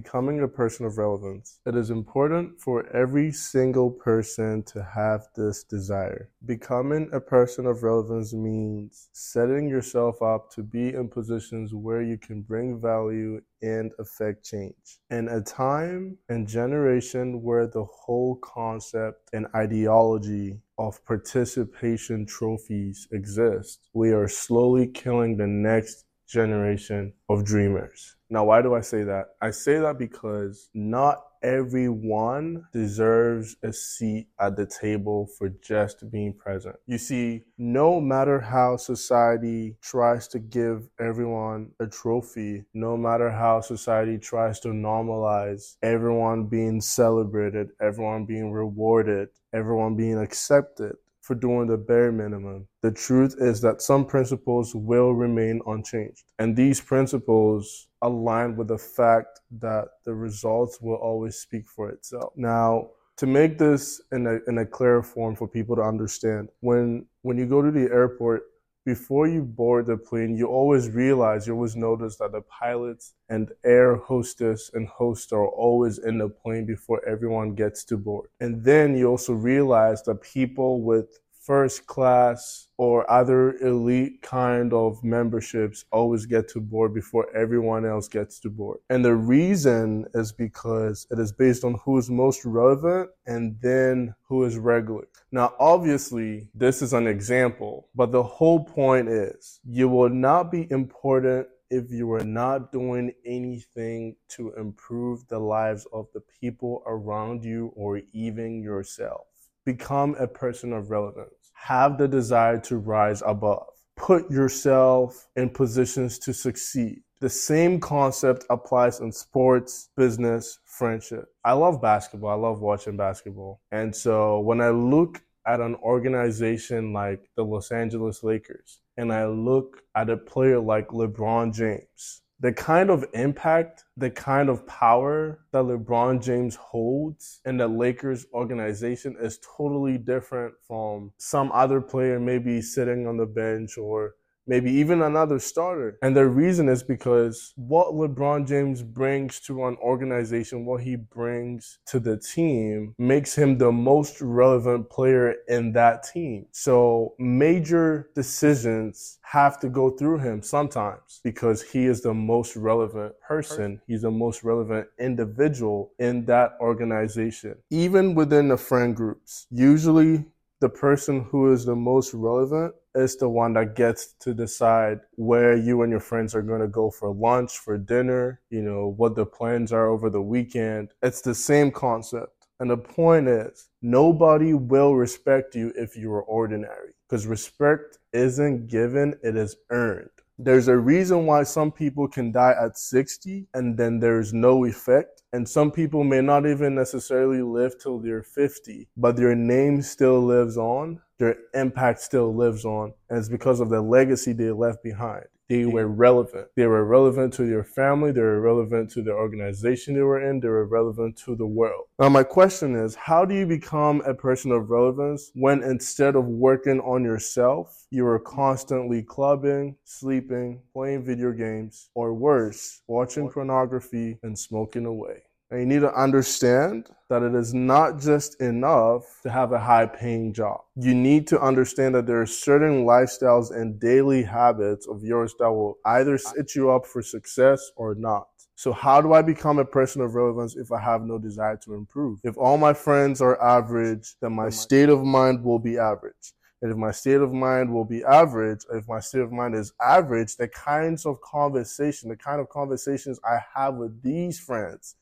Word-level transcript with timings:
becoming 0.00 0.42
a 0.42 0.48
person 0.48 0.84
of 0.84 0.98
relevance. 0.98 1.58
It 1.64 1.74
is 1.74 1.88
important 1.88 2.60
for 2.60 2.86
every 2.94 3.32
single 3.32 3.90
person 3.90 4.62
to 4.64 4.82
have 4.82 5.22
this 5.34 5.64
desire. 5.64 6.28
Becoming 6.44 7.08
a 7.14 7.20
person 7.20 7.64
of 7.64 7.82
relevance 7.82 8.34
means 8.34 9.08
setting 9.12 9.66
yourself 9.66 10.20
up 10.20 10.50
to 10.52 10.62
be 10.62 10.92
in 10.92 11.08
positions 11.08 11.72
where 11.72 12.02
you 12.02 12.18
can 12.18 12.42
bring 12.42 12.78
value 12.78 13.40
and 13.62 13.90
affect 13.98 14.44
change. 14.44 14.98
In 15.08 15.28
a 15.28 15.40
time 15.40 16.18
and 16.28 16.46
generation 16.46 17.42
where 17.42 17.66
the 17.66 17.84
whole 17.84 18.36
concept 18.36 19.30
and 19.32 19.46
ideology 19.54 20.60
of 20.76 21.02
participation 21.06 22.26
trophies 22.26 23.08
exist, 23.12 23.88
we 23.94 24.10
are 24.12 24.28
slowly 24.28 24.88
killing 24.88 25.38
the 25.38 25.46
next 25.46 26.04
generation 26.28 27.14
of 27.30 27.46
dreamers. 27.46 28.15
Now, 28.28 28.44
why 28.44 28.62
do 28.62 28.74
I 28.74 28.80
say 28.80 29.04
that? 29.04 29.26
I 29.40 29.50
say 29.50 29.78
that 29.78 29.98
because 29.98 30.68
not 30.74 31.22
everyone 31.42 32.64
deserves 32.72 33.56
a 33.62 33.72
seat 33.72 34.26
at 34.40 34.56
the 34.56 34.66
table 34.66 35.28
for 35.38 35.48
just 35.48 36.10
being 36.10 36.34
present. 36.34 36.74
You 36.86 36.98
see, 36.98 37.44
no 37.56 38.00
matter 38.00 38.40
how 38.40 38.78
society 38.78 39.76
tries 39.80 40.26
to 40.28 40.40
give 40.40 40.88
everyone 40.98 41.70
a 41.78 41.86
trophy, 41.86 42.64
no 42.74 42.96
matter 42.96 43.30
how 43.30 43.60
society 43.60 44.18
tries 44.18 44.58
to 44.60 44.68
normalize 44.68 45.76
everyone 45.82 46.46
being 46.46 46.80
celebrated, 46.80 47.68
everyone 47.80 48.24
being 48.26 48.50
rewarded, 48.50 49.28
everyone 49.52 49.94
being 49.94 50.18
accepted, 50.18 50.96
for 51.26 51.34
doing 51.34 51.66
the 51.66 51.76
bare 51.76 52.12
minimum. 52.12 52.68
The 52.82 52.92
truth 52.92 53.34
is 53.38 53.60
that 53.62 53.82
some 53.82 54.04
principles 54.06 54.74
will 54.76 55.12
remain 55.12 55.60
unchanged. 55.66 56.22
And 56.38 56.54
these 56.54 56.80
principles 56.80 57.88
align 58.00 58.54
with 58.56 58.68
the 58.68 58.78
fact 58.78 59.40
that 59.58 59.88
the 60.04 60.14
results 60.14 60.80
will 60.80 60.94
always 60.94 61.36
speak 61.36 61.68
for 61.68 61.90
itself. 61.90 62.32
Now, 62.36 62.90
to 63.16 63.26
make 63.26 63.58
this 63.58 64.00
in 64.12 64.26
a, 64.26 64.38
in 64.46 64.58
a 64.58 64.66
clear 64.66 65.02
form 65.02 65.34
for 65.34 65.48
people 65.48 65.74
to 65.76 65.82
understand, 65.82 66.48
when 66.60 67.06
when 67.22 67.38
you 67.38 67.46
go 67.46 67.60
to 67.60 67.72
the 67.72 67.90
airport, 67.90 68.42
before 68.86 69.26
you 69.26 69.42
board 69.42 69.86
the 69.86 69.96
plane, 69.96 70.36
you 70.36 70.46
always 70.46 70.88
realize, 70.88 71.44
you 71.44 71.54
always 71.54 71.74
notice 71.74 72.16
that 72.18 72.30
the 72.30 72.40
pilots 72.42 73.14
and 73.28 73.50
air 73.64 73.96
hostess 73.96 74.70
and 74.74 74.86
host 74.86 75.32
are 75.32 75.48
always 75.48 75.98
in 75.98 76.18
the 76.18 76.28
plane 76.28 76.64
before 76.64 77.04
everyone 77.04 77.56
gets 77.56 77.82
to 77.86 77.96
board. 77.96 78.30
And 78.38 78.64
then 78.64 78.96
you 78.96 79.08
also 79.08 79.32
realize 79.32 80.04
that 80.04 80.22
people 80.22 80.82
with 80.82 81.18
first 81.46 81.86
class 81.86 82.66
or 82.76 83.08
other 83.10 83.56
elite 83.58 84.20
kind 84.20 84.72
of 84.72 85.02
memberships 85.04 85.84
always 85.92 86.26
get 86.26 86.48
to 86.48 86.60
board 86.60 86.92
before 86.92 87.34
everyone 87.34 87.86
else 87.86 88.08
gets 88.08 88.40
to 88.40 88.50
board. 88.50 88.78
And 88.90 89.04
the 89.04 89.14
reason 89.14 90.06
is 90.12 90.32
because 90.32 91.06
it 91.10 91.20
is 91.20 91.32
based 91.32 91.62
on 91.62 91.74
who 91.84 91.98
is 91.98 92.10
most 92.10 92.44
relevant 92.44 93.10
and 93.26 93.56
then 93.62 94.14
who 94.28 94.44
is 94.44 94.58
regular. 94.58 95.06
Now, 95.30 95.54
obviously, 95.60 96.48
this 96.52 96.82
is 96.82 96.92
an 96.92 97.06
example, 97.06 97.88
but 97.94 98.10
the 98.10 98.22
whole 98.22 98.64
point 98.64 99.08
is 99.08 99.60
you 99.64 99.88
will 99.88 100.10
not 100.10 100.50
be 100.50 100.66
important 100.70 101.46
if 101.70 101.90
you 101.90 102.12
are 102.12 102.24
not 102.24 102.72
doing 102.72 103.12
anything 103.24 104.16
to 104.28 104.52
improve 104.54 105.26
the 105.28 105.38
lives 105.38 105.86
of 105.92 106.06
the 106.12 106.22
people 106.40 106.82
around 106.86 107.44
you 107.44 107.72
or 107.74 108.00
even 108.12 108.62
yourself. 108.62 109.26
Become 109.66 110.14
a 110.20 110.28
person 110.28 110.72
of 110.72 110.90
relevance. 110.90 111.50
Have 111.52 111.98
the 111.98 112.06
desire 112.06 112.58
to 112.60 112.78
rise 112.78 113.20
above. 113.26 113.66
Put 113.96 114.30
yourself 114.30 115.26
in 115.34 115.50
positions 115.50 116.20
to 116.20 116.32
succeed. 116.32 117.02
The 117.18 117.28
same 117.28 117.80
concept 117.80 118.44
applies 118.48 119.00
in 119.00 119.10
sports, 119.10 119.88
business, 119.96 120.60
friendship. 120.66 121.24
I 121.44 121.54
love 121.54 121.82
basketball. 121.82 122.30
I 122.30 122.34
love 122.34 122.60
watching 122.60 122.96
basketball. 122.96 123.60
And 123.72 123.94
so 123.94 124.38
when 124.38 124.60
I 124.60 124.68
look 124.68 125.20
at 125.46 125.60
an 125.60 125.74
organization 125.76 126.92
like 126.92 127.28
the 127.34 127.44
Los 127.44 127.72
Angeles 127.72 128.22
Lakers 128.22 128.82
and 128.96 129.12
I 129.12 129.26
look 129.26 129.82
at 129.96 130.10
a 130.10 130.16
player 130.16 130.60
like 130.60 130.88
LeBron 130.88 131.52
James, 131.52 132.22
the 132.40 132.52
kind 132.52 132.90
of 132.90 133.04
impact, 133.14 133.84
the 133.96 134.10
kind 134.10 134.48
of 134.48 134.66
power 134.66 135.40
that 135.52 135.64
LeBron 135.64 136.22
James 136.22 136.54
holds 136.56 137.40
in 137.46 137.56
the 137.56 137.66
Lakers 137.66 138.26
organization 138.34 139.16
is 139.18 139.38
totally 139.56 139.96
different 139.96 140.54
from 140.66 141.12
some 141.16 141.50
other 141.52 141.80
player 141.80 142.20
maybe 142.20 142.60
sitting 142.60 143.06
on 143.06 143.16
the 143.16 143.26
bench 143.26 143.78
or 143.78 144.14
maybe 144.46 144.70
even 144.70 145.02
another 145.02 145.38
starter. 145.38 145.98
And 146.02 146.16
the 146.16 146.26
reason 146.26 146.68
is 146.68 146.82
because 146.82 147.52
what 147.56 147.94
LeBron 147.94 148.46
James 148.46 148.82
brings 148.82 149.40
to 149.40 149.66
an 149.66 149.76
organization, 149.82 150.64
what 150.64 150.82
he 150.82 150.96
brings 150.96 151.78
to 151.86 152.00
the 152.00 152.16
team, 152.16 152.94
makes 152.98 153.34
him 153.34 153.58
the 153.58 153.72
most 153.72 154.20
relevant 154.20 154.90
player 154.90 155.34
in 155.48 155.72
that 155.72 156.04
team. 156.04 156.46
So 156.52 157.14
major 157.18 158.10
decisions 158.14 159.18
have 159.22 159.58
to 159.60 159.68
go 159.68 159.90
through 159.90 160.18
him 160.18 160.42
sometimes 160.42 161.20
because 161.24 161.62
he 161.62 161.86
is 161.86 162.02
the 162.02 162.14
most 162.14 162.56
relevant 162.56 163.14
person. 163.20 163.80
He's 163.86 164.02
the 164.02 164.10
most 164.10 164.44
relevant 164.44 164.88
individual 164.98 165.92
in 165.98 166.24
that 166.26 166.52
organization. 166.60 167.56
Even 167.70 168.14
within 168.14 168.48
the 168.48 168.56
friend 168.56 168.94
groups, 168.94 169.46
usually 169.50 170.24
the 170.60 170.68
person 170.68 171.22
who 171.24 171.52
is 171.52 171.64
the 171.64 171.76
most 171.76 172.14
relevant 172.14 172.74
is 172.96 173.16
the 173.16 173.28
one 173.28 173.52
that 173.52 173.76
gets 173.76 174.14
to 174.20 174.34
decide 174.34 175.00
where 175.16 175.56
you 175.56 175.82
and 175.82 175.90
your 175.90 176.00
friends 176.00 176.34
are 176.34 176.42
going 176.42 176.60
to 176.60 176.68
go 176.68 176.90
for 176.90 177.12
lunch, 177.12 177.58
for 177.58 177.76
dinner, 177.78 178.40
you 178.50 178.62
know, 178.62 178.94
what 178.96 179.14
the 179.14 179.26
plans 179.26 179.72
are 179.72 179.88
over 179.88 180.10
the 180.10 180.22
weekend. 180.22 180.92
It's 181.02 181.20
the 181.20 181.34
same 181.34 181.70
concept. 181.70 182.48
And 182.58 182.70
the 182.70 182.78
point 182.78 183.28
is, 183.28 183.68
nobody 183.82 184.54
will 184.54 184.94
respect 184.94 185.54
you 185.54 185.72
if 185.76 185.96
you 185.96 186.12
are 186.12 186.22
ordinary 186.22 186.94
because 187.06 187.26
respect 187.26 187.98
isn't 188.12 188.68
given, 188.68 189.14
it 189.22 189.36
is 189.36 189.56
earned. 189.70 190.08
There's 190.38 190.68
a 190.68 190.76
reason 190.76 191.24
why 191.24 191.44
some 191.44 191.72
people 191.72 192.08
can 192.08 192.30
die 192.30 192.54
at 192.60 192.76
60 192.76 193.46
and 193.54 193.78
then 193.78 194.00
there's 194.00 194.34
no 194.34 194.66
effect. 194.66 195.22
And 195.32 195.48
some 195.48 195.70
people 195.70 196.04
may 196.04 196.20
not 196.20 196.46
even 196.46 196.74
necessarily 196.74 197.40
live 197.40 197.78
till 197.78 197.98
they're 197.98 198.22
50, 198.22 198.88
but 198.98 199.16
their 199.16 199.34
name 199.34 199.80
still 199.80 200.20
lives 200.20 200.58
on, 200.58 201.00
their 201.18 201.36
impact 201.54 202.00
still 202.00 202.34
lives 202.34 202.66
on, 202.66 202.92
and 203.08 203.18
it's 203.18 203.30
because 203.30 203.60
of 203.60 203.70
the 203.70 203.80
legacy 203.80 204.34
they 204.34 204.50
left 204.50 204.82
behind. 204.82 205.24
They 205.48 205.64
were 205.64 205.86
relevant. 205.86 206.48
They 206.56 206.66
were 206.66 206.84
relevant 206.84 207.32
to 207.34 207.46
your 207.46 207.62
family. 207.62 208.10
They 208.10 208.20
were 208.20 208.40
relevant 208.40 208.90
to 208.90 209.02
the 209.02 209.12
organization 209.12 209.94
they 209.94 210.00
were 210.00 210.28
in. 210.28 210.40
They 210.40 210.48
were 210.48 210.66
relevant 210.66 211.16
to 211.18 211.36
the 211.36 211.46
world. 211.46 211.84
Now, 212.00 212.08
my 212.08 212.24
question 212.24 212.74
is, 212.74 212.96
how 212.96 213.24
do 213.24 213.34
you 213.34 213.46
become 213.46 214.00
a 214.00 214.12
person 214.12 214.50
of 214.50 214.70
relevance 214.70 215.30
when 215.34 215.62
instead 215.62 216.16
of 216.16 216.24
working 216.24 216.80
on 216.80 217.04
yourself, 217.04 217.86
you 217.90 218.04
are 218.06 218.18
constantly 218.18 219.02
clubbing, 219.02 219.76
sleeping, 219.84 220.62
playing 220.72 221.04
video 221.04 221.30
games, 221.30 221.90
or 221.94 222.12
worse, 222.12 222.82
watching 222.88 223.30
pornography 223.30 224.18
and 224.24 224.36
smoking 224.36 224.86
away? 224.86 225.22
And 225.50 225.60
you 225.60 225.66
need 225.66 225.82
to 225.82 225.94
understand 225.94 226.90
that 227.08 227.22
it 227.22 227.34
is 227.34 227.54
not 227.54 228.00
just 228.00 228.40
enough 228.40 229.20
to 229.22 229.30
have 229.30 229.52
a 229.52 229.60
high 229.60 229.86
paying 229.86 230.32
job. 230.32 230.62
You 230.74 230.92
need 230.92 231.28
to 231.28 231.40
understand 231.40 231.94
that 231.94 232.06
there 232.06 232.20
are 232.20 232.26
certain 232.26 232.84
lifestyles 232.84 233.54
and 233.54 233.78
daily 233.78 234.24
habits 234.24 234.88
of 234.88 235.04
yours 235.04 235.34
that 235.38 235.52
will 235.52 235.78
either 235.84 236.18
set 236.18 236.56
you 236.56 236.70
up 236.72 236.84
for 236.84 237.00
success 237.00 237.70
or 237.76 237.94
not. 237.94 238.26
So 238.56 238.72
how 238.72 239.00
do 239.00 239.12
I 239.12 239.22
become 239.22 239.58
a 239.58 239.64
person 239.64 240.02
of 240.02 240.14
relevance 240.14 240.56
if 240.56 240.72
I 240.72 240.80
have 240.80 241.02
no 241.02 241.18
desire 241.18 241.58
to 241.58 241.74
improve? 241.74 242.18
If 242.24 242.36
all 242.36 242.58
my 242.58 242.72
friends 242.72 243.20
are 243.20 243.40
average, 243.40 244.16
then 244.20 244.32
my 244.32 244.48
state 244.48 244.88
of 244.88 245.04
mind 245.04 245.44
will 245.44 245.60
be 245.60 245.78
average. 245.78 246.32
And 246.62 246.72
if 246.72 246.76
my 246.76 246.90
state 246.90 247.20
of 247.20 247.32
mind 247.32 247.72
will 247.72 247.84
be 247.84 248.02
average, 248.02 248.60
if 248.72 248.88
my 248.88 248.98
state 248.98 249.20
of 249.20 249.30
mind 249.30 249.54
is 249.54 249.72
average, 249.80 250.36
the 250.36 250.48
kinds 250.48 251.06
of 251.06 251.20
conversation, 251.20 252.08
the 252.08 252.16
kind 252.16 252.40
of 252.40 252.48
conversations 252.48 253.20
I 253.24 253.38
have 253.54 253.74
with 253.74 254.02
these 254.02 254.40
friends, 254.40 254.96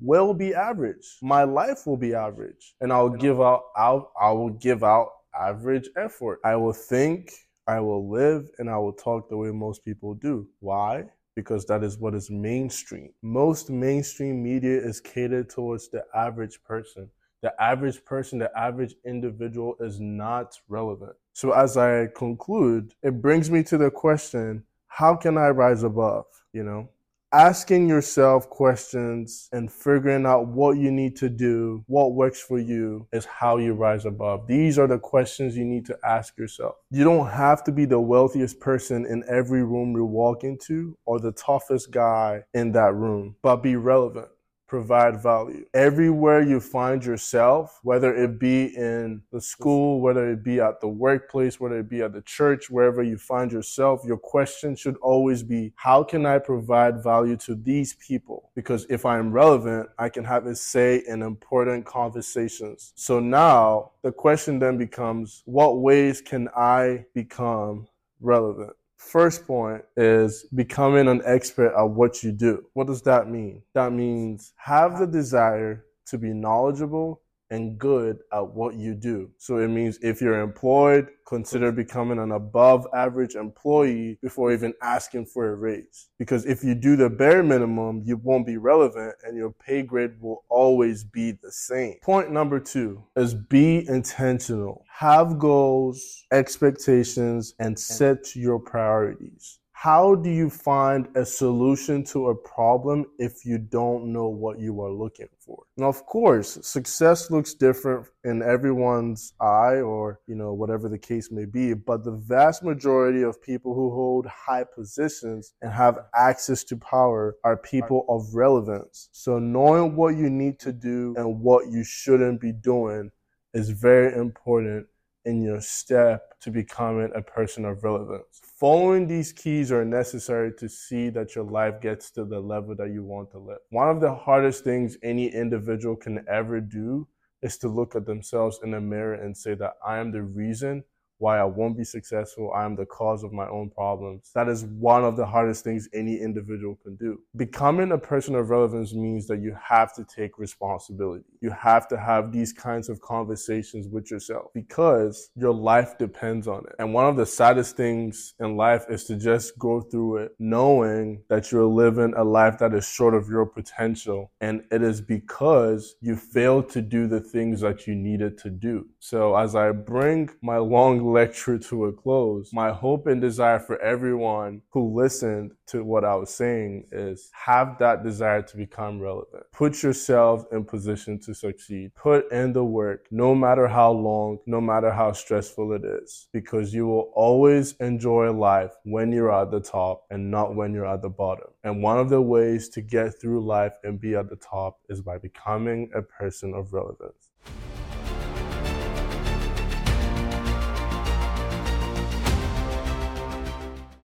will 0.00 0.34
be 0.34 0.54
average. 0.54 1.18
My 1.22 1.44
life 1.44 1.86
will 1.86 1.96
be 1.96 2.14
average. 2.14 2.74
And 2.80 2.92
I'll 2.92 3.08
give 3.08 3.40
out, 3.40 3.64
I'll, 3.76 4.12
I 4.20 4.30
will 4.32 4.50
give 4.50 4.84
out 4.84 5.10
average 5.38 5.88
effort. 5.96 6.40
I 6.44 6.56
will 6.56 6.72
think, 6.72 7.32
I 7.66 7.80
will 7.80 8.08
live, 8.10 8.48
and 8.58 8.70
I 8.70 8.78
will 8.78 8.92
talk 8.92 9.28
the 9.28 9.36
way 9.36 9.50
most 9.50 9.84
people 9.84 10.14
do. 10.14 10.48
Why? 10.60 11.04
Because 11.34 11.64
that 11.66 11.84
is 11.84 11.98
what 11.98 12.14
is 12.14 12.30
mainstream. 12.30 13.10
Most 13.22 13.70
mainstream 13.70 14.42
media 14.42 14.78
is 14.78 15.00
catered 15.00 15.50
towards 15.50 15.88
the 15.88 16.04
average 16.14 16.62
person. 16.64 17.10
The 17.42 17.54
average 17.62 18.04
person, 18.04 18.40
the 18.40 18.50
average 18.58 18.96
individual 19.04 19.76
is 19.80 20.00
not 20.00 20.58
relevant. 20.68 21.14
So 21.32 21.52
as 21.52 21.76
I 21.76 22.08
conclude, 22.16 22.94
it 23.02 23.22
brings 23.22 23.48
me 23.48 23.62
to 23.64 23.78
the 23.78 23.90
question, 23.90 24.64
how 24.88 25.14
can 25.14 25.38
I 25.38 25.50
rise 25.50 25.84
above? 25.84 26.26
You 26.52 26.64
know, 26.64 26.88
asking 27.32 27.88
yourself 27.88 28.48
questions 28.48 29.48
and 29.52 29.70
figuring 29.70 30.24
out 30.24 30.48
what 30.48 30.78
you 30.78 30.90
need 30.90 31.16
to 31.16 31.28
do, 31.28 31.84
what 31.86 32.14
works 32.14 32.40
for 32.40 32.58
you 32.58 33.06
is 33.12 33.26
how 33.26 33.58
you 33.58 33.74
rise 33.74 34.06
above. 34.06 34.46
These 34.46 34.78
are 34.78 34.86
the 34.86 34.98
questions 34.98 35.56
you 35.56 35.64
need 35.64 35.84
to 35.86 35.98
ask 36.04 36.38
yourself. 36.38 36.76
You 36.90 37.04
don't 37.04 37.28
have 37.28 37.62
to 37.64 37.72
be 37.72 37.84
the 37.84 38.00
wealthiest 38.00 38.60
person 38.60 39.04
in 39.04 39.24
every 39.28 39.62
room 39.62 39.94
you 39.94 40.04
walk 40.04 40.42
into 40.42 40.96
or 41.04 41.20
the 41.20 41.32
toughest 41.32 41.90
guy 41.90 42.44
in 42.54 42.72
that 42.72 42.94
room, 42.94 43.36
but 43.42 43.56
be 43.56 43.76
relevant. 43.76 44.28
Provide 44.68 45.20
value. 45.22 45.64
Everywhere 45.72 46.42
you 46.42 46.60
find 46.60 47.04
yourself, 47.04 47.80
whether 47.82 48.14
it 48.14 48.38
be 48.38 48.76
in 48.76 49.22
the 49.32 49.40
school, 49.40 50.00
whether 50.00 50.30
it 50.30 50.44
be 50.44 50.60
at 50.60 50.80
the 50.80 50.88
workplace, 50.88 51.58
whether 51.58 51.78
it 51.78 51.88
be 51.88 52.02
at 52.02 52.12
the 52.12 52.22
church, 52.22 52.70
wherever 52.70 53.02
you 53.02 53.16
find 53.16 53.50
yourself, 53.50 54.02
your 54.04 54.18
question 54.18 54.76
should 54.76 54.98
always 54.98 55.42
be, 55.42 55.72
how 55.76 56.04
can 56.04 56.26
I 56.26 56.38
provide 56.38 57.02
value 57.02 57.36
to 57.38 57.54
these 57.54 57.94
people? 57.94 58.50
Because 58.54 58.86
if 58.90 59.06
I'm 59.06 59.32
relevant, 59.32 59.88
I 59.98 60.10
can 60.10 60.24
have 60.24 60.46
a 60.46 60.54
say 60.54 61.02
in 61.08 61.22
important 61.22 61.86
conversations. 61.86 62.92
So 62.94 63.20
now 63.20 63.92
the 64.02 64.12
question 64.12 64.58
then 64.58 64.76
becomes, 64.76 65.42
what 65.46 65.78
ways 65.80 66.20
can 66.20 66.48
I 66.54 67.06
become 67.14 67.88
relevant? 68.20 68.74
First 68.98 69.46
point 69.46 69.84
is 69.96 70.44
becoming 70.54 71.08
an 71.08 71.22
expert 71.24 71.72
at 71.74 71.88
what 71.88 72.22
you 72.22 72.32
do. 72.32 72.66
What 72.74 72.88
does 72.88 73.00
that 73.02 73.30
mean? 73.30 73.62
That 73.72 73.92
means 73.92 74.52
have 74.56 74.98
the 74.98 75.06
desire 75.06 75.84
to 76.06 76.18
be 76.18 76.34
knowledgeable 76.34 77.22
and 77.50 77.78
good 77.78 78.18
at 78.32 78.46
what 78.46 78.74
you 78.74 78.94
do. 78.94 79.30
So 79.38 79.58
it 79.58 79.68
means 79.68 79.98
if 80.02 80.20
you're 80.20 80.40
employed, 80.40 81.08
consider 81.26 81.72
becoming 81.72 82.18
an 82.18 82.32
above 82.32 82.86
average 82.94 83.34
employee 83.34 84.18
before 84.22 84.52
even 84.52 84.74
asking 84.82 85.26
for 85.26 85.52
a 85.52 85.54
raise. 85.54 86.08
Because 86.18 86.46
if 86.46 86.64
you 86.64 86.74
do 86.74 86.96
the 86.96 87.10
bare 87.10 87.42
minimum, 87.42 88.02
you 88.04 88.16
won't 88.16 88.46
be 88.46 88.56
relevant 88.56 89.14
and 89.24 89.36
your 89.36 89.50
pay 89.50 89.82
grade 89.82 90.20
will 90.20 90.44
always 90.48 91.04
be 91.04 91.32
the 91.32 91.52
same. 91.52 91.96
Point 92.02 92.30
number 92.30 92.58
two 92.60 93.04
is 93.16 93.34
be 93.34 93.86
intentional. 93.88 94.84
Have 94.90 95.38
goals, 95.38 96.24
expectations, 96.32 97.54
and 97.58 97.78
set 97.78 98.34
your 98.34 98.58
priorities 98.58 99.57
how 99.80 100.16
do 100.16 100.28
you 100.28 100.50
find 100.50 101.06
a 101.14 101.24
solution 101.24 102.02
to 102.02 102.30
a 102.30 102.34
problem 102.34 103.06
if 103.20 103.44
you 103.44 103.58
don't 103.58 104.12
know 104.12 104.26
what 104.26 104.58
you 104.58 104.82
are 104.82 104.90
looking 104.90 105.28
for? 105.38 105.62
Now, 105.76 105.86
of 105.86 106.04
course, 106.04 106.58
success 106.62 107.30
looks 107.30 107.54
different 107.54 108.08
in 108.24 108.42
everyone's 108.42 109.34
eye 109.40 109.76
or, 109.76 110.18
you 110.26 110.34
know, 110.34 110.52
whatever 110.52 110.88
the 110.88 110.98
case 110.98 111.30
may 111.30 111.44
be, 111.44 111.74
but 111.74 112.02
the 112.02 112.10
vast 112.10 112.64
majority 112.64 113.22
of 113.22 113.40
people 113.40 113.72
who 113.72 113.92
hold 113.92 114.26
high 114.26 114.64
positions 114.64 115.54
and 115.62 115.72
have 115.72 116.00
access 116.12 116.64
to 116.64 116.76
power 116.76 117.36
are 117.44 117.56
people 117.56 118.04
of 118.08 118.34
relevance. 118.34 119.08
So 119.12 119.38
knowing 119.38 119.94
what 119.94 120.16
you 120.16 120.28
need 120.28 120.58
to 120.58 120.72
do 120.72 121.14
and 121.16 121.40
what 121.40 121.70
you 121.70 121.84
shouldn't 121.84 122.40
be 122.40 122.50
doing 122.50 123.12
is 123.54 123.70
very 123.70 124.12
important 124.12 124.88
in 125.24 125.40
your 125.40 125.60
step 125.60 126.36
to 126.40 126.50
becoming 126.50 127.12
a 127.14 127.22
person 127.22 127.64
of 127.64 127.84
relevance. 127.84 128.40
Following 128.58 129.06
these 129.06 129.32
keys 129.32 129.70
are 129.70 129.84
necessary 129.84 130.52
to 130.54 130.68
see 130.68 131.10
that 131.10 131.36
your 131.36 131.44
life 131.44 131.80
gets 131.80 132.10
to 132.10 132.24
the 132.24 132.40
level 132.40 132.74
that 132.74 132.90
you 132.90 133.04
want 133.04 133.30
to 133.30 133.38
live. 133.38 133.58
One 133.70 133.88
of 133.88 134.00
the 134.00 134.12
hardest 134.12 134.64
things 134.64 134.98
any 135.00 135.28
individual 135.28 135.94
can 135.94 136.24
ever 136.28 136.60
do 136.60 137.06
is 137.40 137.56
to 137.58 137.68
look 137.68 137.94
at 137.94 138.04
themselves 138.04 138.58
in 138.64 138.72
the 138.72 138.80
mirror 138.80 139.14
and 139.14 139.36
say 139.36 139.54
that 139.54 139.74
I 139.86 139.98
am 139.98 140.10
the 140.10 140.24
reason 140.24 140.82
why 141.18 141.38
I 141.38 141.44
won't 141.44 141.76
be 141.76 141.84
successful. 141.84 142.52
I 142.54 142.64
am 142.64 142.76
the 142.76 142.86
cause 142.86 143.22
of 143.24 143.32
my 143.32 143.48
own 143.48 143.70
problems. 143.70 144.30
That 144.34 144.48
is 144.48 144.64
one 144.64 145.04
of 145.04 145.16
the 145.16 145.26
hardest 145.26 145.64
things 145.64 145.88
any 145.92 146.20
individual 146.20 146.78
can 146.82 146.96
do. 146.96 147.20
Becoming 147.36 147.92
a 147.92 147.98
person 147.98 148.34
of 148.34 148.50
relevance 148.50 148.94
means 148.94 149.26
that 149.26 149.40
you 149.40 149.56
have 149.62 149.94
to 149.94 150.04
take 150.04 150.38
responsibility. 150.38 151.24
You 151.40 151.50
have 151.50 151.88
to 151.88 151.98
have 151.98 152.32
these 152.32 152.52
kinds 152.52 152.88
of 152.88 153.00
conversations 153.00 153.88
with 153.88 154.10
yourself 154.10 154.46
because 154.54 155.30
your 155.34 155.54
life 155.54 155.98
depends 155.98 156.48
on 156.48 156.64
it. 156.68 156.76
And 156.78 156.94
one 156.94 157.06
of 157.06 157.16
the 157.16 157.26
saddest 157.26 157.76
things 157.76 158.34
in 158.40 158.56
life 158.56 158.84
is 158.88 159.04
to 159.04 159.16
just 159.16 159.58
go 159.58 159.80
through 159.80 160.18
it 160.18 160.32
knowing 160.38 161.22
that 161.28 161.50
you're 161.50 161.66
living 161.66 162.14
a 162.16 162.24
life 162.24 162.58
that 162.58 162.74
is 162.74 162.88
short 162.88 163.14
of 163.14 163.28
your 163.28 163.46
potential. 163.46 164.30
And 164.40 164.62
it 164.70 164.82
is 164.82 165.00
because 165.00 165.96
you 166.00 166.16
failed 166.16 166.68
to 166.70 166.82
do 166.82 167.06
the 167.06 167.20
things 167.20 167.60
that 167.60 167.86
you 167.86 167.94
needed 167.94 168.38
to 168.38 168.50
do. 168.50 168.86
So 168.98 169.36
as 169.36 169.54
I 169.54 169.72
bring 169.72 170.30
my 170.42 170.58
long 170.58 171.07
lecture 171.12 171.58
to 171.58 171.86
a 171.86 171.92
close, 171.92 172.50
my 172.52 172.70
hope 172.70 173.06
and 173.06 173.20
desire 173.20 173.58
for 173.58 173.80
everyone 173.80 174.62
who 174.70 174.94
listened 174.94 175.52
to 175.66 175.84
what 175.84 176.04
I 176.04 176.14
was 176.14 176.34
saying 176.34 176.86
is 176.92 177.30
have 177.32 177.78
that 177.78 178.02
desire 178.02 178.42
to 178.42 178.56
become 178.56 179.00
relevant. 179.00 179.44
Put 179.52 179.82
yourself 179.82 180.44
in 180.52 180.64
position 180.64 181.18
to 181.20 181.34
succeed. 181.34 181.94
Put 181.94 182.30
in 182.32 182.52
the 182.52 182.64
work, 182.64 183.06
no 183.10 183.34
matter 183.34 183.68
how 183.68 183.92
long, 183.92 184.38
no 184.46 184.60
matter 184.60 184.90
how 184.90 185.12
stressful 185.12 185.72
it 185.72 185.84
is, 185.84 186.28
because 186.32 186.72
you 186.72 186.86
will 186.86 187.10
always 187.14 187.72
enjoy 187.80 188.32
life 188.32 188.72
when 188.84 189.12
you're 189.12 189.32
at 189.32 189.50
the 189.50 189.60
top 189.60 190.04
and 190.10 190.30
not 190.30 190.54
when 190.54 190.72
you're 190.72 190.86
at 190.86 191.02
the 191.02 191.08
bottom. 191.08 191.48
And 191.64 191.82
one 191.82 191.98
of 191.98 192.08
the 192.08 192.22
ways 192.22 192.68
to 192.70 192.80
get 192.80 193.20
through 193.20 193.44
life 193.44 193.74
and 193.84 194.00
be 194.00 194.14
at 194.14 194.30
the 194.30 194.36
top 194.36 194.80
is 194.88 195.00
by 195.00 195.18
becoming 195.18 195.90
a 195.94 196.02
person 196.02 196.54
of 196.54 196.72
relevance. 196.72 197.30